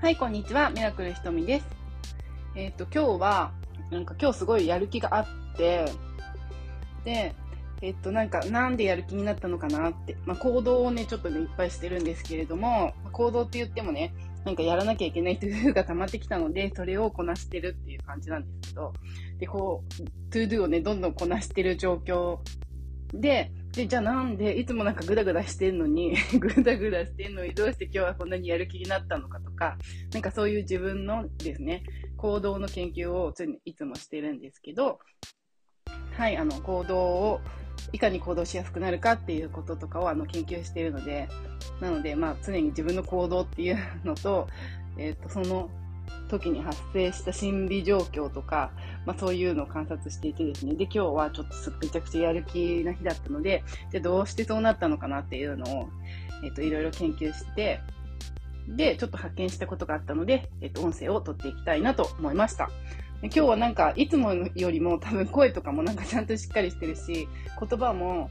[0.00, 0.70] はい、こんにちは。
[0.70, 1.66] ミラクルひとみです。
[2.54, 3.52] えっ、と、今日は、
[3.90, 5.86] なんか今日すごいやる気があって、
[7.04, 7.34] で、
[7.82, 18.92] えっ、と、なんか、なんでやる気になったのかなって、まあ、行動をね、ちょっとね、いっぱいしてるんですけれども、行動って言ってもね、なんかやらなきゃいけない to do が溜まってきたので、それをこなしてるっていう感じなんですけど、
[19.40, 22.38] で、こう、 to do をね、どんどんこなしてる状況
[23.12, 29.76] で、で、じゃあなんで、いつもなんかグダグダしてんのに、 グダグダしてんのに、どうして今日はこんなにやる気になったのかとか、
[30.12, 31.84] なんかそういう自分のですね、
[32.16, 34.98] 行動の研究を常にいつもしてるんですけど、
[36.12, 37.40] はい、あの、行動を、
[37.92, 41.28] いかに行動しやすくなるかっていうこととかをあの研究しているので、
[41.80, 44.48] なので、まあ、常に自分の行動っていうのと、
[44.96, 45.70] えっ、と、その
[46.28, 48.70] 時に発生した心理状況とか、
[49.06, 55.88] まあ、そういうのを観察していてですね、で、今日はちょっとめちゃくちゃやる気な日だったので、じゃあどうしてそうなったのかなっていうのを、
[56.44, 57.80] えっ、と、いろいろ研究して、
[58.68, 62.70] で、ちょっと発見したことがあったので、えっ、と、音声を取っていきたいなと思いました。
[63.22, 68.30] 今日はなんか、いつもよりも多分声とかもなんかちゃんとしっかりしてるし、言葉も、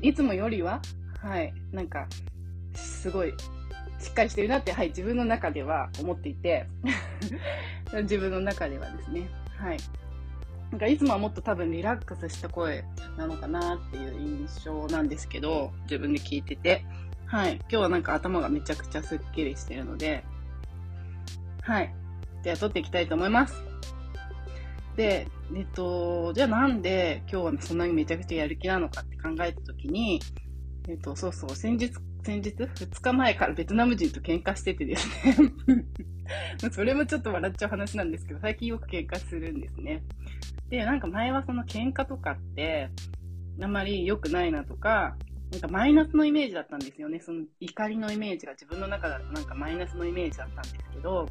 [0.00, 0.80] いつもよりは、
[1.20, 2.06] はい、なんか、
[2.74, 3.34] すごい、
[4.02, 6.66] しっかりしてるなって、はい、自分の中では思っていて、
[8.02, 9.78] 自分の中ではですね、はい。
[10.72, 12.84] なんかいつもはもっと多分リラックスした声
[13.16, 16.84] なのかなっていう印象なんですけど、自分で聞いてて、
[17.26, 17.54] はい。
[17.54, 20.24] 今日はなんか頭がめちゃくちゃスッキリしてるので、
[21.62, 21.94] はい。
[22.42, 23.62] では撮っていきたいと思います。
[24.96, 30.20] で、えっと、じゃあなんで今日はそんなにめちゃくちゃやる気なのかって考えたときに、
[30.88, 31.92] えっと、そうそう、先日、
[32.24, 35.36] 先日、2日前からベトナム人と喧嘩しててですね。
[36.70, 40.02] それもちょっと笑っちゃう話なんですけど、最近よく喧嘩するんですね。
[40.68, 42.90] で、なんか前はその喧嘩とかって、
[43.60, 45.16] あまり良くないなとか、
[45.50, 47.20] なんかマイナスのイメージだったんですよね。
[47.20, 51.28] その怒りのイメージが自分の中だとなんかマイナスのイメージだったんですけど、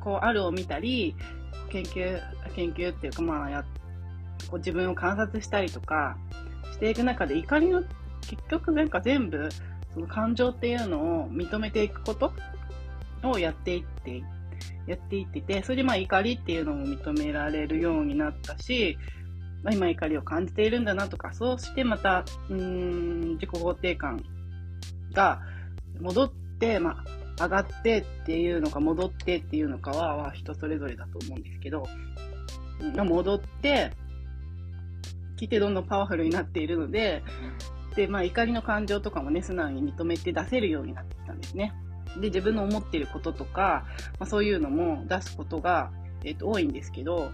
[0.00, 1.14] こう、あるを見たり、
[1.70, 2.20] 研究、
[2.54, 3.64] 研究っていうかまあや、
[4.50, 6.16] こう自分を観察したりとか
[6.72, 7.84] していく中で怒りの、
[8.30, 9.48] 結局なんか全部、
[9.92, 12.32] その感情っていうのを認めていくこと
[13.24, 14.22] をやっていって、
[14.86, 18.96] やっていってて、それでまあ怒りっていうのも認められるようになったし、
[19.64, 24.24] まあ、今怒りを感じているんだなとか、そうしてまた、うん、自己肯定感
[25.12, 25.40] が
[26.00, 27.02] 戻って、ま
[27.38, 31.88] あ、上がってっていうのか戻ってっていうのかは、は人それぞれだと思うんですけど、
[32.80, 33.92] 戻って、
[35.36, 37.22] 来てどんどんパワフルになっているので、
[37.96, 41.72] で、まあ怒りの感情とかもね、素直に認めて出せるようになってきたんですね。
[42.16, 43.86] で、自分の思ってることとか、
[44.18, 45.90] まあ、そういうのも出すことが、
[46.24, 47.30] えっ、と、多いんですけど、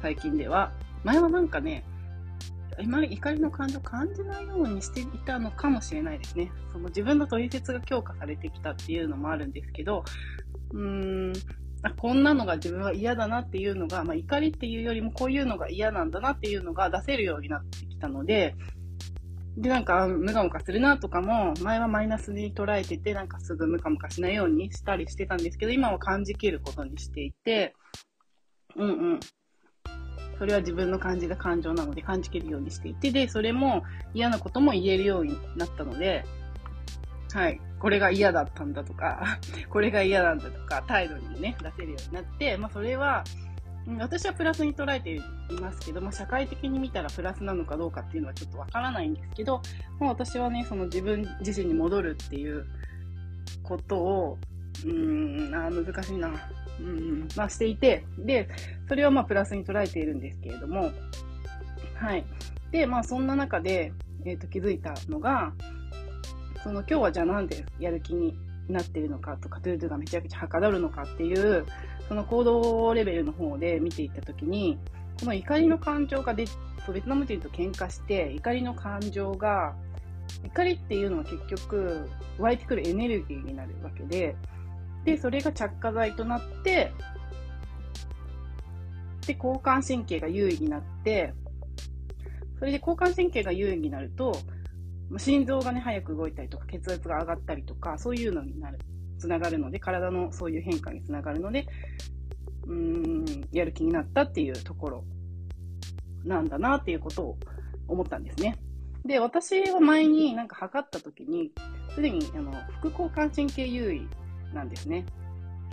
[0.00, 0.72] 最近では。
[1.02, 1.84] 前はなんかね、
[2.80, 6.50] 今まで怒りの感情を感じないようにしていたのかもしれないですね。
[6.72, 10.04] その自分の取説が強化されてきたっていうのもあるんですけど、
[10.72, 11.32] うーん、
[11.98, 18.56] こんなのが自分は嫌だなっていうのが、まあ、怒りっていうよりもこういうのが嫌なんだなっていうのが出せるようになってきたので、
[19.56, 27.74] で、なんか、ムカムカするなとかも、前はマイナスに捉えてて、なんかすぐムカムカしないようにしたりしてたんですけど、今は感じきることにしていて、
[28.76, 29.20] うんうん。
[30.38, 36.24] それは自分の感じが感情なので感じきるようにしていて、で、それも嫌なことも言えるようになったので、
[37.32, 37.60] はい。
[37.80, 39.38] これが嫌だったんだとか、
[39.70, 43.24] これが嫌なんだとか、態度にもね、出せるようになって、まあそれは、
[43.98, 45.20] 私はプラスに捉えてい
[45.60, 49.60] ますけど、まあ、社会的に見たらプラスなのかどうかっていうのはちょっとわからないんですけど、
[50.00, 52.66] まあ、私はね、その自分自身に戻るっていう
[53.62, 54.38] ことを、
[54.86, 56.30] うん、あ難しいな。
[56.80, 58.48] うん、まあしていて、で、
[58.88, 60.90] それはまあプラスに捉えているんですけれども、
[61.94, 62.24] はい。
[62.72, 63.92] で、まあそんな中で、
[64.24, 65.52] えっ、と気づいたのが、
[66.62, 68.36] その今日はじゃあなんでやる気に
[68.68, 71.66] なってるのかとか、 to do がめちゃくちゃはかどるのかっていう、
[72.08, 74.78] その行動レベルの方で見ていったときに、
[75.20, 76.44] この怒りの感情がで、
[76.92, 79.74] ベトナム人と喧嘩して、怒りの感情が、
[80.44, 82.08] 怒りっていうのは結局、
[82.38, 84.36] 湧いてくるエネルギーになるわけで、
[85.04, 86.92] で、それが着火剤となって、
[89.26, 91.32] で、交感神経が優位になって、
[92.58, 94.36] それで交感神経が優位になると、
[95.18, 98.78] 心臓がね、早く動いたりとか、血圧が上がったりとか、そういうのになる、
[99.18, 101.66] つながるので、体のそういう変化につながるので、
[102.66, 105.04] うーん、やる気になったっていうところ
[106.24, 107.38] なんだなっていうことを
[107.86, 108.56] 思ったんですね。
[109.04, 111.52] で、私は前になんか測った時に、
[111.94, 114.08] すでにあの副交感神経優位
[114.54, 115.04] なんですね。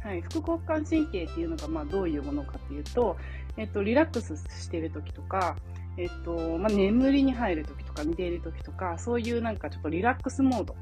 [0.03, 3.17] はい、副交感神経っていうのがまあどういうものかっていうと、
[3.55, 5.55] えっと、リラックスしてる時とか、
[5.97, 10.75] えっと、まあ、眠りに入る時とか寝ている時とか、そういうなんかちょっとリラックスモード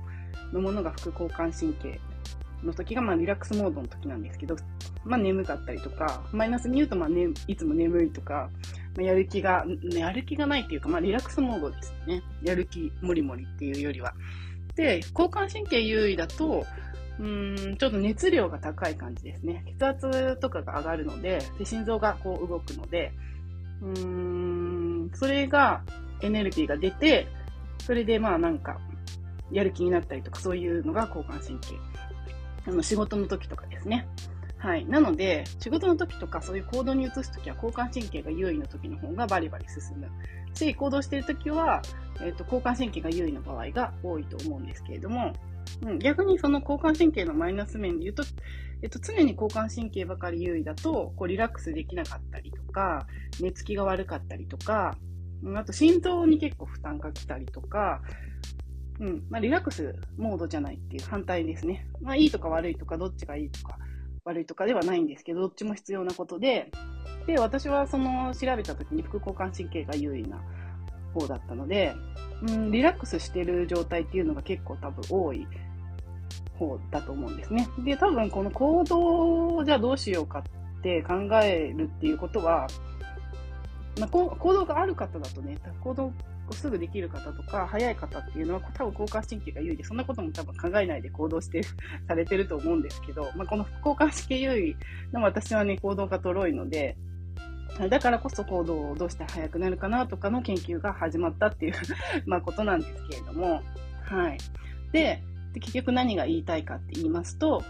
[0.53, 1.99] のものが副交感神経
[2.63, 4.55] の時が、まあ、リラックスモードの時なんですけど、
[5.03, 8.49] まあ、眠かったりとか、マイナスに言うと、まあ、ね、いつも眠いとか、
[8.95, 12.21] まあ、やる気が、やる気がないっていうか、まあ、リラックスモードですね。
[12.43, 14.13] やる気もりもりっていうよりは。
[14.75, 16.65] で、交感神経優位だと、
[17.19, 19.65] うん、ちょっと熱量が高い感じですね。
[19.77, 23.11] 血圧とかが上がるので、で心臓がこう動くので、
[23.81, 24.38] うーん、
[25.13, 25.81] それが
[26.21, 27.27] エネルギーが出て、
[27.85, 28.79] それでまあなんか、
[29.51, 31.75] やる気になったりとか、そういうのが交感神経。
[32.67, 34.07] あの、仕事の時とかですね。
[34.57, 34.85] はい。
[34.85, 40.07] なので、仕事の時とか、そういう行動に移す時は、交感神経が優位の時の方がバリバリ進む。
[40.53, 41.81] し、行動してる時は、
[42.21, 45.33] えっ、ー、と、交感神経が優位の場合が多いと思うんですけれども、
[45.81, 48.23] うん、逆にその交感神経のマイナス面で言うと、
[48.81, 53.07] えっと、常に交感神経ばかり優位だと、こう、リラックスできなかったりとか、
[53.41, 54.97] 寝つきが悪かったりとか、
[55.55, 58.01] あと心臓に結構負担が来たりとか、
[58.99, 59.23] うん。
[59.29, 61.87] まあ、リラックスモードじゃないっていう反対ですね。
[62.01, 63.77] まあ、いいとか悪いとか、どっちがいいとか、
[64.25, 66.69] 悪いとかではないんですけど、どっちも必要なことで、
[67.25, 70.41] で、私はその、調べた時に副交感神経が優位な
[71.13, 71.93] 方だったので、
[72.41, 75.47] うん、リラックスしてる状態っていうのが結構多分多い
[76.57, 77.67] 方だと思うんですね。
[77.79, 80.39] で、多分この行動をじゃあどうしようか
[80.79, 82.67] って考えるっていうことは、
[83.99, 86.11] まあ、行動がある方だとね、行動
[86.53, 91.61] すぐできる方とか、早い方っていうのは、多分交感神経が優位で、そんなことも多分考えないで行動して
[92.07, 94.75] されてると思うんですけど、まあ、この副交感神経優位
[95.11, 96.97] の私はね、行動がとろいので、
[97.89, 101.73] だからこそ行動をどうして早くなるかなとかの研究が始まったっていう
[102.25, 103.61] まことなんですけれども、
[104.03, 104.37] はい。
[104.91, 105.23] で、
[105.53, 107.63] で結局何が言いたいかって言いますと、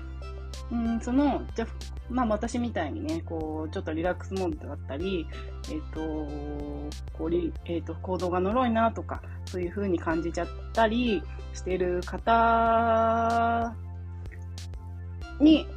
[0.72, 1.68] うん、その、じゃ
[2.10, 5.28] まあ私みたいにね、こう、ちょっとリラックスモードだったり、
[5.69, 6.02] えっ、ー、と、
[7.13, 7.36] こう、
[7.66, 11.22] えっ、ー、と、行動が呪いなとか、そういう風に感じちゃったり
[11.54, 13.75] してる方
[15.40, 15.68] に、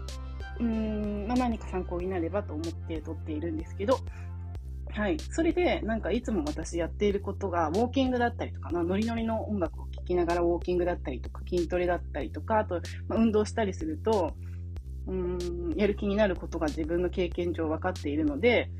[0.61, 3.99] うん、何か参考になればと思って撮っているんですけど、
[4.95, 5.19] はい。
[5.19, 14.35] それで、なんかいつも私やっていることが、ウォーキングだったりとかな、ノリノリの音楽を聴きながらウォーキングだったりとか、筋トレだったりとか、あと、まあ、運動したりすると、
[15.07, 18.71] うん、やる気になることが自分の経験上分かっているので、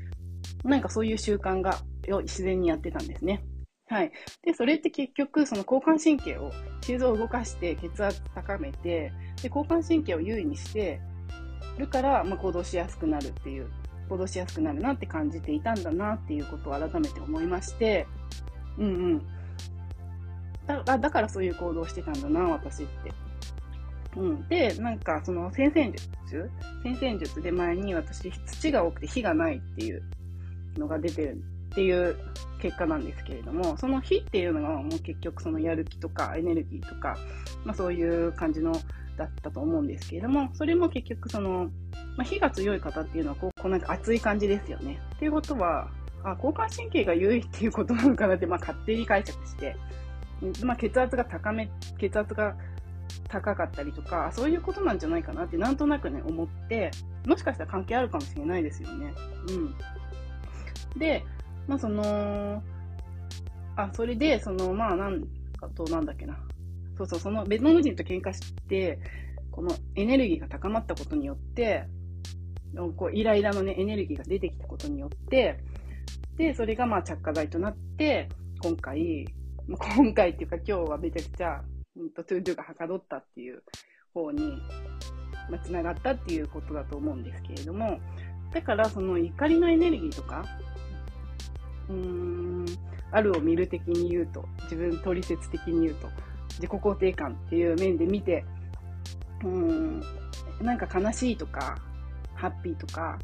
[0.63, 3.43] なんかそういう習慣が自然にやってたんですね。
[3.87, 4.11] はい。
[4.43, 6.51] で、それって結局、その交感神経を、
[6.81, 9.11] 心臓を動かして血圧高めて、
[9.41, 11.01] で、交感神経を優位にして
[11.77, 13.67] るから、まあ、行動しやすくなるっていう、
[14.09, 18.07] 行動しやすくなるなって感じていたんだなっていうことを改めて思いまして、
[18.77, 19.21] うんうん。
[20.65, 23.13] だだからそういう行動してたんだな、私って。
[24.15, 24.47] うん。
[24.47, 26.09] で、なんか、その、先々術
[26.83, 30.03] 先々術で前に私、土が多くて火がないっていう
[30.77, 32.15] のが出てるっていう
[32.59, 37.17] 結果なんですけれども、その火っていうのはもう結局そのやる気とかエネルギーとか、
[37.65, 38.73] まあそういう感じの
[39.17, 41.69] だったと思うんですけれども、それも結局その、
[42.17, 44.99] まあ、火が強い方っていうのはこう、こうなんか熱い感じですよね。
[45.15, 45.89] っていうことは、
[46.23, 49.75] あ、交感神経が優位っていうことなのかなって、まあ勝手に解釈して、
[50.63, 52.55] まあ血圧が高め、血圧が
[53.27, 56.91] 高かったりとか、そういうことなんじゃないかなってなんとなくね、思って、
[57.25, 59.13] もしかしたら関係あるかもしれないですよね。
[59.49, 60.99] うん。
[60.99, 61.23] で、
[61.67, 62.63] まあその、
[63.75, 65.23] あ、それで、その、まあなん
[65.57, 66.37] かと、なんだっけな。
[66.97, 68.99] そうそう、そのベトナム人と喧嘩して、
[69.51, 71.85] このエネルギーが高まったことによって、
[72.97, 75.59] こうイライラのね、エネルギーが出てきたことによって、
[76.37, 78.29] で、それがまあ着火剤となって、
[78.61, 79.27] 今回、
[79.67, 81.61] 今回っていうか今日はめちゃくちゃ
[81.95, 83.61] うんと、 to do がはかどったっていう
[84.13, 84.57] 方に、
[85.49, 87.99] まあ、つながったっていうことだと思うんですけれども、
[88.53, 90.45] だからその怒りのエネルギーとか、
[91.89, 92.65] うーん、
[93.11, 96.07] あるを見る的に言うと、自分取説的に言うと、
[96.59, 98.45] 自己肯定感っていう面で見て、
[99.43, 100.03] うん、
[100.61, 101.77] なんか悲しいとか、
[102.35, 103.19] ハッピーとか、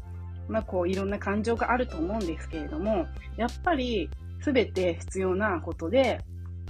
[0.48, 3.06] まあこういろんな感情があると思うんですけれども、
[3.36, 4.10] やっぱり
[4.40, 6.20] 全て必要なことで、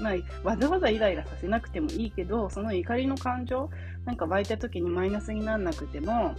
[0.00, 3.70] まあ、わざわざイライラさせなくてもいいけど、その怒りの感情、
[4.06, 6.34] なんか湧いた時にマイナスにならなくても、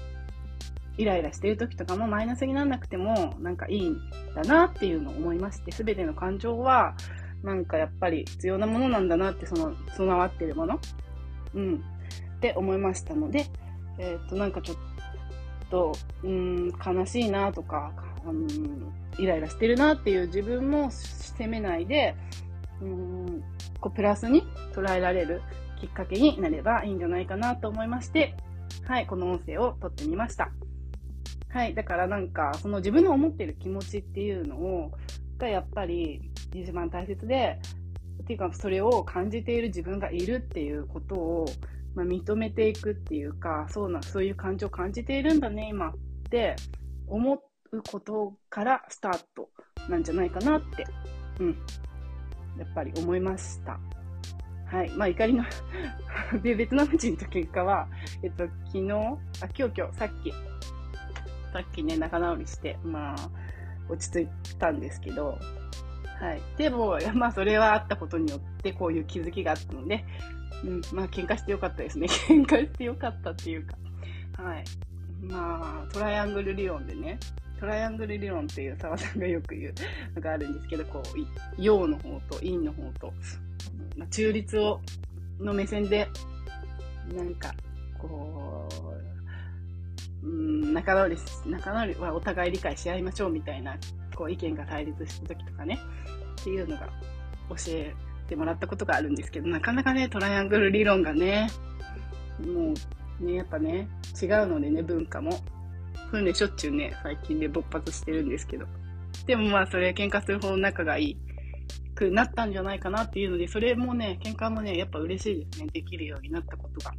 [0.98, 3.98] イライラしてる時とかもマイナスにならなくても、なんかいいん
[4.36, 6.96] だなっていうのを思いまして、すべての感情は、
[7.44, 10.80] なんかやっぱり必要なものなんだなって、その、備わってるもの？
[11.54, 11.84] うん。
[12.38, 13.46] って思いましたので、
[13.98, 14.78] えっ、と、なんかちょっ
[15.70, 15.94] と、
[16.24, 17.92] うん、悲しいなとか、
[18.26, 22.16] うん、イライラしてるなっていう自分も責めないで、
[22.82, 23.44] うん
[23.80, 24.44] こうプラスに
[24.74, 25.42] 捉えられる
[25.80, 28.36] きっかけになればいいんじゃないかなと思いまして、
[28.88, 30.52] はい、この音声を撮ってみました。
[31.50, 34.92] はい、だからなんか、その自分の思ってる気持ちっていうのを、
[35.38, 37.60] がやっぱり一番大切で、
[38.22, 41.46] っていうか、それを感じている自分がいるっていうことを、
[41.96, 45.94] まあ、認めていくっていうか、そうな、そういう感情を感じているんだね、今っ
[46.30, 46.56] て
[47.08, 47.42] 思
[47.72, 49.50] うことからスタート
[49.90, 50.86] なんじゃないかなって、
[51.40, 51.58] うん、
[52.58, 53.80] やっぱり思いました。
[54.72, 54.90] はい。
[54.92, 55.44] まあ、怒りの
[56.42, 57.90] で、ベトナム人と結果は、
[58.24, 59.18] えっと、昨日、あ、
[59.58, 63.16] 今日今日、さっき、さっきね、仲直りして、まあ、
[63.90, 65.38] 落ち着いたんですけど、
[66.22, 66.42] はい。
[66.56, 70.06] でも、 まあ、それはあったことによって、こういう気づきがあったので、
[70.64, 72.08] うん、まあ、喧嘩してよかったですね。
[72.30, 73.76] 喧嘩してよかったっていうか、
[74.42, 74.64] はい。
[75.24, 77.20] まあ、トライアングル理論でね、
[77.60, 79.74] トライアングル理論っていう澤さんがよく言う
[80.16, 83.14] のがあるんですけど、こう、陽の方と陰の方と、
[83.98, 84.80] まあ、中立を、
[85.40, 86.08] の目線で、
[87.16, 87.54] なんか、
[87.98, 88.68] こ
[90.24, 93.76] う、うん、仲直り、仲直りはお互い理解し合いましょうみたいな、
[94.22, 95.80] こう、意見が対立した時とかね、
[96.40, 96.88] っていうのが
[97.50, 97.96] 教え
[98.28, 101.50] てもらったことがあるんですけど、なかなかね、トライアングル理論がね、
[102.40, 102.74] も
[103.20, 103.88] う、ね、やっぱね、
[104.22, 105.32] 違うのでね、文化も。
[106.12, 108.68] そういうね、しょっちゅうね、最近で勃発してるんですけど。
[109.26, 111.18] でもまあ、それ喧嘩する方の仲がいい
[111.96, 115.68] くなったんじゃないかなっていうので、それもね、喧嘩もね、やっぱ嬉しいですね。
[115.74, 116.94] できるようになったことが。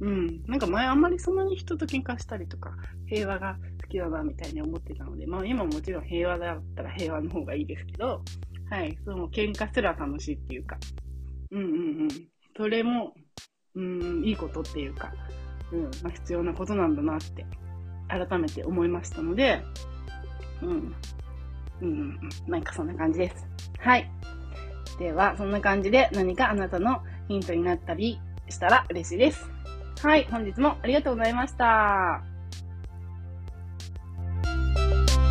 [0.00, 0.42] うん。
[0.46, 2.72] なんか前あんまりそんなに人と喧嘩したりとか、
[3.06, 3.56] 平和が
[4.00, 8.22] 好きだみたいに思ってたので、まあ今もちろん平和だったら平和の方がいいですけど、
[8.70, 10.76] はい、その喧嘩すら楽しいっていうか、
[11.50, 11.70] うんうんう
[12.06, 12.08] ん。
[12.56, 13.14] それも、
[13.74, 15.12] うん、いいことっていうか、
[15.72, 17.46] うん、まあ必要なことなんだなって、
[18.08, 19.62] 改めて思いましたので、
[20.62, 20.94] うん、
[21.82, 23.46] うん、なんかそんな感じです。
[23.78, 24.10] はい。
[24.98, 29.50] では、そんな感じで何かあなたのヒントになったりしたら嬉しいです。
[30.02, 32.33] はい、本日もありがとうございました。